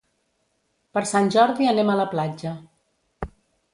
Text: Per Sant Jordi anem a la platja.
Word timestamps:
Per 0.95 1.03
Sant 1.11 1.29
Jordi 1.37 1.69
anem 1.73 1.91
a 1.91 1.99
la 2.03 2.07
platja. 2.17 2.55